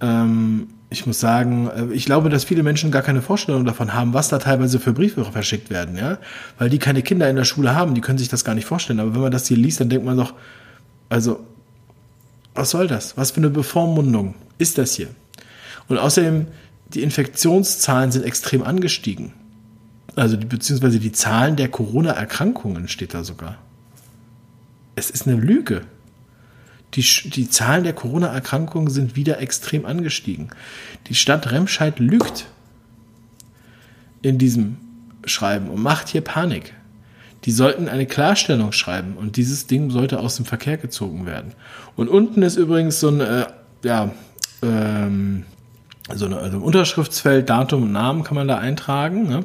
Ähm, 0.00 0.68
ich 0.88 1.06
muss 1.06 1.20
sagen, 1.20 1.68
äh, 1.68 1.92
ich 1.92 2.04
glaube, 2.04 2.28
dass 2.28 2.44
viele 2.44 2.62
Menschen 2.62 2.90
gar 2.90 3.02
keine 3.02 3.22
Vorstellung 3.22 3.64
davon 3.64 3.94
haben, 3.94 4.14
was 4.14 4.28
da 4.28 4.38
teilweise 4.38 4.78
für 4.78 4.92
Briefe 4.92 5.24
verschickt 5.24 5.70
werden, 5.70 5.96
ja, 5.96 6.18
weil 6.58 6.70
die 6.70 6.78
keine 6.78 7.02
Kinder 7.02 7.28
in 7.28 7.36
der 7.36 7.44
Schule 7.44 7.74
haben, 7.74 7.94
die 7.94 8.00
können 8.00 8.18
sich 8.18 8.28
das 8.28 8.44
gar 8.44 8.54
nicht 8.54 8.66
vorstellen. 8.66 9.00
Aber 9.00 9.14
wenn 9.14 9.20
man 9.20 9.32
das 9.32 9.46
hier 9.46 9.56
liest, 9.56 9.80
dann 9.80 9.88
denkt 9.88 10.04
man 10.04 10.16
doch, 10.16 10.34
also, 11.08 11.44
was 12.54 12.70
soll 12.70 12.86
das? 12.86 13.16
Was 13.16 13.32
für 13.32 13.38
eine 13.38 13.50
Bevormundung 13.50 14.34
ist 14.58 14.78
das 14.78 14.94
hier? 14.94 15.08
Und 15.88 15.98
außerdem, 15.98 16.46
die 16.94 17.02
Infektionszahlen 17.02 18.12
sind 18.12 18.24
extrem 18.24 18.62
angestiegen. 18.62 19.32
Also, 20.14 20.36
die, 20.36 20.46
beziehungsweise 20.46 20.98
die 20.98 21.12
Zahlen 21.12 21.56
der 21.56 21.68
Corona-Erkrankungen 21.68 22.88
steht 22.88 23.12
da 23.12 23.24
sogar. 23.24 23.58
Es 24.94 25.10
ist 25.10 25.26
eine 25.26 25.36
Lüge. 25.36 25.82
Die, 26.96 27.04
die 27.30 27.48
Zahlen 27.48 27.84
der 27.84 27.92
Corona-Erkrankungen 27.92 28.90
sind 28.90 29.16
wieder 29.16 29.40
extrem 29.40 29.84
angestiegen. 29.84 30.48
Die 31.08 31.14
Stadt 31.14 31.52
Remscheid 31.52 31.98
lügt 31.98 32.46
in 34.22 34.38
diesem 34.38 34.78
Schreiben 35.26 35.68
und 35.68 35.82
macht 35.82 36.08
hier 36.08 36.22
Panik. 36.22 36.72
Die 37.44 37.52
sollten 37.52 37.88
eine 37.88 38.06
Klarstellung 38.06 38.72
schreiben 38.72 39.16
und 39.16 39.36
dieses 39.36 39.66
Ding 39.66 39.90
sollte 39.90 40.18
aus 40.18 40.36
dem 40.36 40.46
Verkehr 40.46 40.78
gezogen 40.78 41.26
werden. 41.26 41.52
Und 41.94 42.08
unten 42.08 42.42
ist 42.42 42.56
übrigens 42.56 42.98
so 42.98 43.08
ein, 43.08 43.20
äh, 43.20 43.46
ja, 43.84 44.10
ähm, 44.62 45.44
so 46.14 46.26
eine, 46.26 46.38
also 46.38 46.58
Unterschriftsfeld, 46.58 47.48
Datum 47.48 47.84
und 47.84 47.92
Namen 47.92 48.24
kann 48.24 48.36
man 48.36 48.48
da 48.48 48.58
eintragen. 48.58 49.28
Ne? 49.28 49.44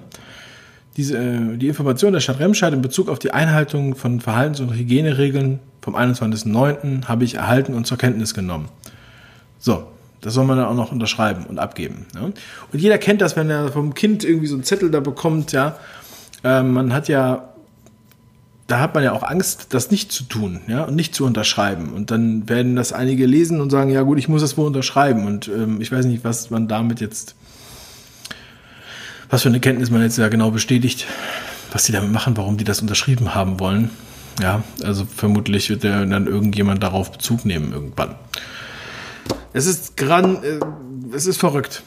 Diese, 0.98 1.18
äh, 1.18 1.58
die 1.58 1.68
Information 1.68 2.14
der 2.14 2.20
Stadt 2.20 2.40
Remscheid 2.40 2.74
in 2.74 2.82
Bezug 2.82 3.10
auf 3.10 3.20
die 3.20 3.32
Einhaltung 3.32 3.96
von 3.96 4.20
Verhaltens- 4.20 4.60
und 4.60 4.74
Hygieneregeln 4.74 5.60
vom 5.82 5.96
21.09. 5.96 7.08
habe 7.08 7.24
ich 7.24 7.36
erhalten 7.36 7.74
und 7.74 7.88
zur 7.88 7.98
Kenntnis 7.98 8.34
genommen. 8.34 8.68
So, 9.58 9.88
das 10.22 10.34
soll 10.34 10.46
man 10.46 10.58
dann 10.58 10.68
auch 10.68 10.76
noch 10.76 10.92
unterschreiben 10.92 11.46
und 11.46 11.60
abgeben. 11.60 12.06
Ja? 12.14 12.22
Und 12.26 12.36
jeder 12.74 12.98
kennt 12.98 13.22
das, 13.22 13.36
wenn 13.36 13.50
er 13.50 13.72
vom 13.72 13.94
Kind 13.94 14.24
irgendwie 14.24 14.48
so 14.48 14.56
einen 14.56 14.64
Zettel 14.64 14.92
da 14.92 15.00
bekommt, 15.00 15.52
ja. 15.52 15.78
Äh, 16.44 16.64
man 16.64 16.94
hat 16.94 17.08
ja, 17.08 17.50
da 18.68 18.80
hat 18.80 18.94
man 18.94 19.04
ja 19.04 19.14
auch 19.14 19.24
Angst, 19.24 19.74
das 19.74 19.92
nicht 19.92 20.12
zu 20.12 20.24
tun, 20.24 20.62
ja, 20.68 20.84
und 20.84 20.96
nicht 20.96 21.14
zu 21.14 21.26
unterschreiben. 21.26 21.94
Und 21.94 22.12
dann 22.12 22.48
werden 22.48 22.76
das 22.76 22.94
einige 22.94 23.26
lesen 23.26 23.62
und 23.62 23.70
sagen, 23.70 23.90
ja 23.92 24.04
gut, 24.04 24.20
ich 24.20 24.30
muss 24.30 24.42
das 24.42 24.58
wohl 24.58 24.68
unterschreiben. 24.68 25.26
Und 25.26 25.48
ähm, 25.48 25.82
ich 25.82 25.92
weiß 25.92 26.06
nicht, 26.06 26.24
was 26.24 26.50
man 26.52 26.68
damit 26.68 27.02
jetzt 27.02 27.36
was 29.32 29.42
für 29.42 29.50
eine 29.50 29.60
Kenntnis 29.60 29.90
man 29.90 30.02
jetzt 30.02 30.18
ja 30.18 30.28
genau 30.28 30.52
bestätigt, 30.52 31.08
was 31.72 31.86
die 31.86 31.94
damit 31.94 32.12
machen, 32.12 32.38
warum 32.38 32.58
die 32.58 32.66
das 32.66 32.82
unterschrieben 32.82 33.34
haben 33.34 33.60
wollen. 33.60 33.90
Ja, 34.42 34.64
also 34.84 35.06
vermutlich 35.06 35.70
wird 35.70 35.84
dann 35.84 36.28
irgendjemand 36.28 36.84
darauf 36.84 37.12
Bezug 37.12 37.46
nehmen 37.46 37.72
irgendwann. 37.74 38.16
Es 39.54 39.66
ist 39.66 39.98
gran, 39.98 40.44
äh, 40.44 40.60
es 41.14 41.26
ist 41.26 41.38
verrückt. 41.38 41.84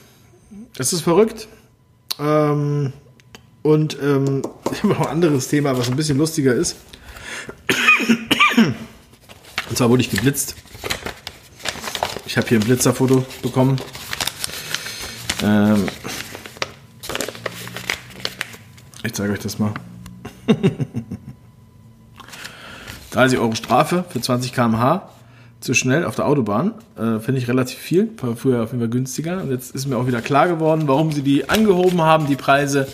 Es 0.78 0.92
ist 0.92 1.02
verrückt. 1.02 1.48
Ähm, 2.18 2.92
und 3.62 3.96
ähm, 4.02 4.42
ich 4.72 4.82
habe 4.82 4.88
noch 4.88 5.00
ein 5.00 5.08
anderes 5.08 5.48
Thema, 5.48 5.76
was 5.76 5.88
ein 5.88 5.96
bisschen 5.96 6.18
lustiger 6.18 6.54
ist. 6.54 6.76
Und 8.56 9.78
zwar 9.78 9.88
wurde 9.90 10.02
ich 10.02 10.10
geblitzt. 10.10 10.54
Ich 12.26 12.36
habe 12.36 12.46
hier 12.46 12.58
ein 12.58 12.64
Blitzerfoto 12.64 13.24
bekommen. 13.42 13.80
Ähm, 15.42 15.84
ich 19.14 19.18
zeige 19.18 19.32
euch 19.32 19.38
das 19.38 19.60
mal. 19.60 19.72
30 23.12 23.38
Euro 23.38 23.54
Strafe 23.54 24.04
für 24.08 24.20
20 24.20 24.52
km/h 24.52 25.08
zu 25.60 25.72
schnell 25.72 26.04
auf 26.04 26.16
der 26.16 26.26
Autobahn. 26.26 26.72
Äh, 26.96 27.20
Finde 27.20 27.40
ich 27.40 27.46
relativ 27.46 27.78
viel. 27.78 28.10
War 28.20 28.34
früher 28.34 28.64
auf 28.64 28.72
jeden 28.72 28.80
Fall 28.80 28.88
günstiger. 28.88 29.40
Und 29.40 29.52
jetzt 29.52 29.72
ist 29.72 29.86
mir 29.86 29.98
auch 29.98 30.08
wieder 30.08 30.20
klar 30.20 30.48
geworden, 30.48 30.88
warum 30.88 31.12
sie 31.12 31.22
die 31.22 31.48
angehoben 31.48 32.02
haben, 32.02 32.26
die 32.26 32.34
Preise. 32.34 32.88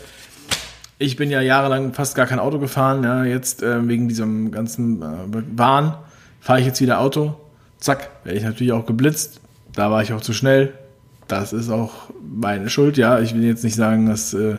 Ich 0.99 1.17
bin 1.17 1.31
ja 1.31 1.41
jahrelang 1.41 1.95
fast 1.95 2.17
gar 2.17 2.27
kein 2.27 2.39
Auto 2.39 2.59
gefahren. 2.59 3.03
Ja, 3.03 3.25
jetzt 3.25 3.63
äh, 3.63 3.89
wegen 3.89 4.07
diesem 4.07 4.53
ganzen 4.53 5.01
äh, 5.01 5.07
Wahn 5.57 5.95
fahre 6.39 6.61
ich 6.61 6.67
jetzt 6.67 6.83
wieder 6.83 7.01
Auto. 7.01 7.35
Zack, 7.79 8.11
werde 8.25 8.37
ich 8.37 8.45
natürlich 8.45 8.75
auch 8.75 8.85
geblitzt. 8.85 9.41
Da 9.73 9.91
war 9.91 10.03
ich 10.03 10.13
auch 10.13 10.21
zu 10.21 10.35
schnell. 10.35 10.75
Das 11.29 11.55
ist 11.55 11.71
auch 11.71 12.11
meine 12.21 12.69
Schuld. 12.69 12.99
Ja, 12.99 13.21
ich 13.21 13.35
will 13.35 13.43
jetzt 13.43 13.65
nicht 13.65 13.75
sagen, 13.75 14.07
dass 14.07 14.35
äh, 14.35 14.59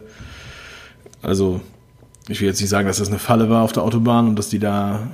also, 1.21 1.61
ich 2.27 2.41
will 2.41 2.47
jetzt 2.47 2.61
nicht 2.61 2.69
sagen, 2.69 2.87
dass 2.87 2.97
das 2.97 3.09
eine 3.09 3.19
Falle 3.19 3.49
war 3.49 3.63
auf 3.63 3.71
der 3.71 3.83
Autobahn 3.83 4.27
und 4.27 4.39
dass 4.39 4.49
die 4.49 4.59
da 4.59 5.07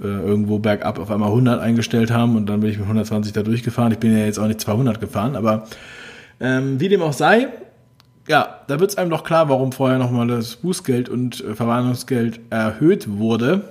äh, 0.00 0.06
irgendwo 0.06 0.58
bergab 0.58 0.98
auf 0.98 1.10
einmal 1.10 1.30
100 1.30 1.60
eingestellt 1.60 2.10
haben 2.10 2.36
und 2.36 2.46
dann 2.46 2.60
bin 2.60 2.70
ich 2.70 2.76
mit 2.78 2.84
120 2.84 3.32
da 3.32 3.42
durchgefahren. 3.42 3.92
Ich 3.92 3.98
bin 3.98 4.16
ja 4.16 4.24
jetzt 4.24 4.38
auch 4.38 4.46
nicht 4.46 4.60
200 4.60 5.00
gefahren, 5.00 5.36
aber 5.36 5.66
ähm, 6.40 6.78
wie 6.78 6.88
dem 6.88 7.02
auch 7.02 7.12
sei, 7.12 7.48
ja, 8.28 8.60
da 8.68 8.78
wird 8.78 8.90
es 8.90 8.98
einem 8.98 9.10
doch 9.10 9.24
klar, 9.24 9.48
warum 9.48 9.72
vorher 9.72 9.98
nochmal 9.98 10.28
das 10.28 10.56
Bußgeld 10.56 11.08
und 11.08 11.42
äh, 11.42 11.54
Verwarnungsgeld 11.54 12.40
erhöht 12.50 13.18
wurde. 13.18 13.70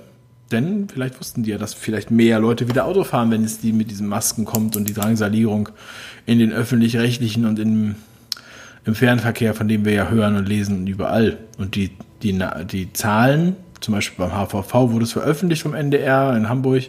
Denn 0.50 0.88
vielleicht 0.88 1.20
wussten 1.20 1.42
die 1.42 1.50
ja, 1.50 1.58
dass 1.58 1.74
vielleicht 1.74 2.10
mehr 2.10 2.40
Leute 2.40 2.68
wieder 2.68 2.86
Auto 2.86 3.04
fahren, 3.04 3.30
wenn 3.30 3.44
es 3.44 3.60
die 3.60 3.72
mit 3.72 3.90
diesen 3.90 4.06
Masken 4.06 4.44
kommt 4.44 4.76
und 4.76 4.88
die 4.88 4.94
Drangsalierung 4.94 5.68
in 6.26 6.38
den 6.38 6.52
öffentlich-rechtlichen 6.52 7.44
und 7.44 7.58
in 7.58 7.96
im 8.88 8.94
Fernverkehr, 8.94 9.54
von 9.54 9.68
dem 9.68 9.84
wir 9.84 9.92
ja 9.92 10.08
hören 10.08 10.34
und 10.34 10.48
lesen 10.48 10.86
überall. 10.86 11.36
Und 11.58 11.76
die, 11.76 11.90
die, 12.22 12.42
die 12.72 12.92
Zahlen, 12.94 13.54
zum 13.80 13.94
Beispiel 13.94 14.26
beim 14.26 14.34
HVV 14.34 14.72
wurde 14.90 15.04
es 15.04 15.12
veröffentlicht 15.12 15.62
vom 15.62 15.74
NDR 15.74 16.34
in 16.34 16.48
Hamburg, 16.48 16.84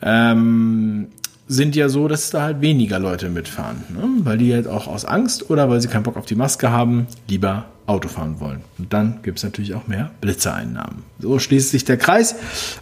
ähm, 0.00 1.08
sind 1.48 1.74
ja 1.74 1.88
so, 1.88 2.06
dass 2.06 2.30
da 2.30 2.42
halt 2.42 2.60
weniger 2.60 3.00
Leute 3.00 3.28
mitfahren. 3.28 3.82
Ne? 3.92 4.04
Weil 4.20 4.38
die 4.38 4.54
halt 4.54 4.68
auch 4.68 4.86
aus 4.86 5.04
Angst 5.04 5.50
oder 5.50 5.68
weil 5.68 5.80
sie 5.80 5.88
keinen 5.88 6.04
Bock 6.04 6.16
auf 6.16 6.26
die 6.26 6.36
Maske 6.36 6.70
haben, 6.70 7.08
lieber 7.28 7.66
Auto 7.86 8.08
fahren 8.08 8.38
wollen. 8.38 8.60
Und 8.78 8.92
dann 8.92 9.18
gibt 9.22 9.38
es 9.38 9.44
natürlich 9.44 9.74
auch 9.74 9.88
mehr 9.88 10.12
Blitzereinnahmen. 10.20 11.02
So 11.18 11.40
schließt 11.40 11.70
sich 11.70 11.84
der 11.84 11.96
Kreis. 11.96 12.36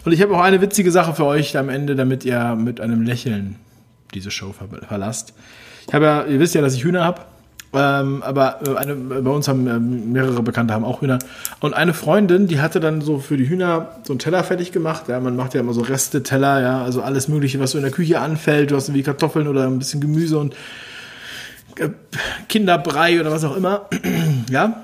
Und 0.05 0.11
ich 0.11 0.21
habe 0.21 0.37
auch 0.37 0.41
eine 0.41 0.61
witzige 0.61 0.91
Sache 0.91 1.15
für 1.15 1.25
euch 1.25 1.57
am 1.57 1.67
Ende, 1.67 1.95
damit 1.95 2.25
ihr 2.25 2.55
mit 2.55 2.79
einem 2.79 3.01
Lächeln 3.01 3.55
diese 4.13 4.29
Show 4.29 4.53
verlasst. 4.87 5.33
Ich 5.87 5.93
habe 5.95 6.05
ja, 6.05 6.25
ihr 6.25 6.39
wisst 6.39 6.53
ja, 6.53 6.61
dass 6.61 6.75
ich 6.75 6.83
Hühner 6.83 7.03
habe. 7.03 7.32
Ähm, 7.75 8.21
aber 8.21 8.59
äh, 8.67 8.75
eine, 8.75 8.95
bei 8.95 9.31
uns 9.31 9.47
haben 9.47 9.67
äh, 9.67 9.79
mehrere 9.79 10.43
Bekannte 10.43 10.75
haben 10.75 10.85
auch 10.85 11.01
Hühner. 11.01 11.17
Und 11.59 11.73
eine 11.73 11.93
Freundin, 11.93 12.47
die 12.47 12.61
hatte 12.61 12.79
dann 12.79 13.01
so 13.01 13.17
für 13.17 13.35
die 13.35 13.49
Hühner 13.49 13.95
so 14.03 14.13
einen 14.13 14.19
Teller 14.19 14.43
fertig 14.43 14.71
gemacht. 14.71 15.07
Ja, 15.07 15.19
man 15.19 15.35
macht 15.35 15.55
ja 15.55 15.61
immer 15.61 15.73
so 15.73 15.81
Reste-Teller, 15.81 16.61
ja, 16.61 16.83
also 16.83 17.01
alles 17.01 17.27
Mögliche, 17.27 17.59
was 17.59 17.71
so 17.71 17.79
in 17.79 17.83
der 17.83 17.91
Küche 17.91 18.19
anfällt. 18.19 18.69
Du 18.69 18.75
hast 18.75 18.89
irgendwie 18.89 19.03
Kartoffeln 19.03 19.47
oder 19.47 19.65
ein 19.65 19.79
bisschen 19.79 20.01
Gemüse 20.01 20.37
und 20.37 20.53
äh, 21.77 21.89
Kinderbrei 22.47 23.19
oder 23.19 23.31
was 23.31 23.43
auch 23.43 23.57
immer. 23.57 23.89
ja. 24.51 24.83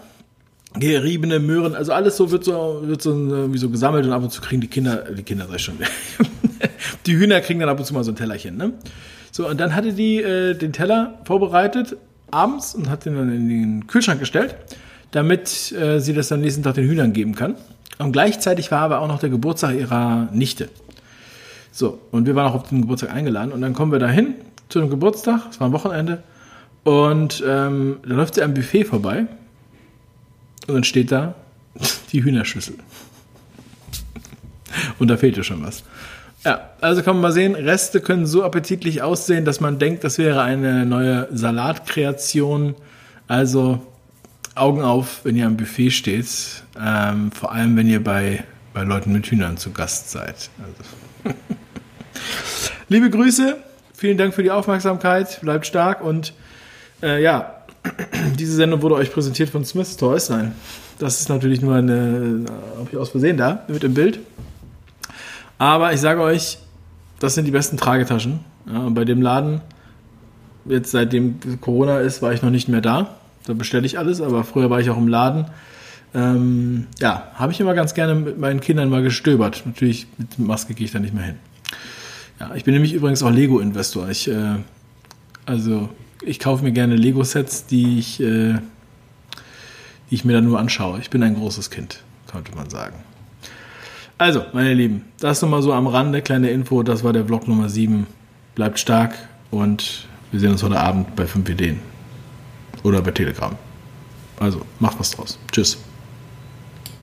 Geriebene 0.73 1.39
Möhren, 1.39 1.73
also 1.73 1.93
alles 1.93 2.15
so 2.15 2.29
wird 2.29 2.43
so, 2.43 2.81
wird 2.83 3.01
so 3.01 3.11
irgendwie 3.11 3.57
so 3.57 3.71
gesammelt 3.71 4.05
und 4.05 4.13
ab 4.13 4.21
und 4.21 4.31
zu 4.31 4.39
kriegen 4.39 4.61
die 4.61 4.67
Kinder, 4.67 4.97
die 5.17 5.23
Kinder 5.23 5.47
sei 5.47 5.57
schon, 5.57 5.79
die 7.07 7.17
Hühner 7.17 7.41
kriegen 7.41 7.59
dann 7.59 7.69
ab 7.69 7.79
und 7.79 7.85
zu 7.85 7.93
mal 7.95 8.03
so 8.03 8.11
ein 8.11 8.15
Tellerchen, 8.15 8.55
ne? 8.55 8.73
So, 9.31 9.49
und 9.49 9.59
dann 9.59 9.75
hatte 9.75 9.93
die 9.93 10.21
äh, 10.21 10.53
den 10.53 10.71
Teller 10.71 11.19
vorbereitet 11.25 11.97
abends 12.31 12.75
und 12.75 12.89
hat 12.89 13.05
den 13.05 13.15
dann 13.15 13.33
in 13.33 13.49
den 13.49 13.87
Kühlschrank 13.87 14.19
gestellt, 14.19 14.55
damit 15.11 15.71
äh, 15.71 15.99
sie 15.99 16.13
das 16.13 16.27
dann 16.27 16.41
nächsten 16.41 16.63
Tag 16.63 16.75
den 16.75 16.87
Hühnern 16.87 17.13
geben 17.13 17.35
kann. 17.35 17.55
Und 17.97 18.11
gleichzeitig 18.11 18.71
war 18.71 18.81
aber 18.81 18.99
auch 18.99 19.07
noch 19.07 19.19
der 19.19 19.29
Geburtstag 19.29 19.75
ihrer 19.75 20.29
Nichte. 20.31 20.69
So, 21.71 21.99
und 22.11 22.25
wir 22.25 22.35
waren 22.35 22.47
auch 22.47 22.55
auf 22.55 22.69
den 22.69 22.81
Geburtstag 22.81 23.13
eingeladen 23.13 23.51
und 23.51 23.61
dann 23.61 23.73
kommen 23.73 23.91
wir 23.91 23.99
dahin 23.99 24.35
zu 24.69 24.79
dem 24.79 24.89
Geburtstag, 24.89 25.41
es 25.51 25.59
war 25.59 25.67
ein 25.67 25.73
Wochenende, 25.73 26.23
und 26.83 27.43
ähm, 27.45 27.97
da 28.03 28.15
läuft 28.15 28.35
sie 28.35 28.43
am 28.43 28.53
Buffet 28.53 28.85
vorbei 28.85 29.27
und 30.67 30.73
dann 30.75 30.83
steht 30.83 31.11
da 31.11 31.35
die 32.11 32.23
Hühnerschüssel. 32.23 32.75
Und 34.97 35.07
da 35.07 35.17
fehlte 35.17 35.43
schon 35.43 35.63
was. 35.63 35.83
Ja, 36.45 36.69
also 36.79 37.03
kann 37.03 37.15
man 37.15 37.21
mal 37.21 37.31
sehen, 37.31 37.55
Reste 37.55 37.99
können 37.99 38.25
so 38.25 38.43
appetitlich 38.43 39.01
aussehen, 39.01 39.43
dass 39.43 39.59
man 39.59 39.77
denkt, 39.77 40.03
das 40.03 40.17
wäre 40.17 40.41
eine 40.41 40.85
neue 40.85 41.27
Salatkreation. 41.31 42.75
Also 43.27 43.85
Augen 44.55 44.81
auf, 44.81 45.21
wenn 45.23 45.35
ihr 45.35 45.45
am 45.45 45.57
Buffet 45.57 45.91
steht. 45.91 46.27
Ähm, 46.79 47.31
vor 47.31 47.51
allem, 47.51 47.75
wenn 47.75 47.87
ihr 47.87 48.03
bei, 48.03 48.43
bei 48.73 48.83
Leuten 48.83 49.11
mit 49.11 49.27
Hühnern 49.27 49.57
zu 49.57 49.71
Gast 49.71 50.11
seid. 50.11 50.49
Also. 51.23 51.37
Liebe 52.89 53.09
Grüße, 53.09 53.57
vielen 53.93 54.17
Dank 54.17 54.33
für 54.33 54.43
die 54.43 54.51
Aufmerksamkeit, 54.51 55.41
bleibt 55.41 55.65
stark 55.65 56.03
und 56.03 56.33
äh, 57.01 57.21
ja, 57.21 57.63
diese 58.39 58.55
Sendung 58.55 58.81
wurde 58.81 58.95
euch 58.95 59.11
präsentiert 59.11 59.49
von 59.49 59.63
Smith's 59.63 59.97
Toys. 59.97 60.29
Nein, 60.29 60.53
das 60.97 61.19
ist 61.19 61.29
natürlich 61.29 61.61
nur 61.61 61.75
eine, 61.75 62.45
habe 62.77 62.87
ich 62.91 62.97
aus 62.97 63.09
Versehen 63.09 63.37
da, 63.37 63.63
mit 63.67 63.83
dem 63.83 63.93
Bild. 63.93 64.19
Aber 65.59 65.93
ich 65.93 65.99
sage 65.99 66.21
euch, 66.21 66.57
das 67.19 67.35
sind 67.35 67.45
die 67.45 67.51
besten 67.51 67.77
Tragetaschen. 67.77 68.39
Ja, 68.65 68.89
bei 68.89 69.05
dem 69.05 69.21
Laden, 69.21 69.61
jetzt 70.65 70.91
seitdem 70.91 71.39
Corona 71.61 71.99
ist, 71.99 72.21
war 72.21 72.33
ich 72.33 72.41
noch 72.41 72.49
nicht 72.49 72.69
mehr 72.69 72.81
da. 72.81 73.15
Da 73.45 73.53
bestelle 73.53 73.85
ich 73.85 73.99
alles, 73.99 74.21
aber 74.21 74.43
früher 74.43 74.69
war 74.69 74.79
ich 74.79 74.89
auch 74.89 74.97
im 74.97 75.07
Laden. 75.07 75.45
Ähm, 76.13 76.87
ja, 76.99 77.27
habe 77.35 77.51
ich 77.51 77.59
immer 77.59 77.73
ganz 77.73 77.93
gerne 77.93 78.15
mit 78.15 78.39
meinen 78.39 78.61
Kindern 78.61 78.89
mal 78.89 79.03
gestöbert. 79.03 79.63
Natürlich 79.65 80.07
mit 80.17 80.39
Maske 80.39 80.73
gehe 80.73 80.85
ich 80.85 80.91
da 80.91 80.99
nicht 80.99 81.13
mehr 81.13 81.23
hin. 81.23 81.35
Ja, 82.39 82.55
ich 82.55 82.63
bin 82.63 82.73
nämlich 82.73 82.93
übrigens 82.93 83.21
auch 83.21 83.29
Lego-Investor. 83.29 84.09
Ich, 84.09 84.29
äh, 84.29 84.55
also 85.45 85.89
ich 86.21 86.39
kaufe 86.39 86.63
mir 86.63 86.71
gerne 86.71 86.95
Lego-Sets, 86.95 87.65
die 87.65 87.99
ich, 87.99 88.21
äh, 88.21 88.53
die 90.09 90.15
ich 90.15 90.23
mir 90.23 90.33
dann 90.33 90.45
nur 90.45 90.57
anschaue. 90.57 90.99
Ich 90.99 91.09
bin 91.09 91.21
ein 91.21 91.35
großes 91.35 91.69
Kind, 91.69 92.01
könnte 92.31 92.55
man 92.55 92.69
sagen. 92.69 92.95
Also, 94.19 94.43
meine 94.51 94.73
Lieben, 94.73 95.05
das 95.21 95.41
nochmal 95.41 95.61
so 95.61 95.71
am 95.71 95.87
Rande, 95.87 96.21
kleine 96.21 96.49
Info. 96.49 96.83
Das 96.83 97.05
war 97.05 97.13
der 97.13 97.25
Vlog 97.25 97.47
Nummer 97.47 97.69
7. 97.69 98.05
Bleibt 98.53 98.77
stark 98.77 99.15
und 99.49 100.07
wir 100.31 100.41
sehen 100.41 100.51
uns 100.51 100.61
heute 100.61 100.77
Abend 100.77 101.15
bei 101.15 101.25
5 101.25 101.47
Ideen. 101.47 101.79
Oder 102.83 103.01
bei 103.01 103.11
Telegram. 103.11 103.55
Also, 104.37 104.61
macht 104.79 104.99
was 104.99 105.11
draus. 105.11 105.39
Tschüss. 105.53 105.77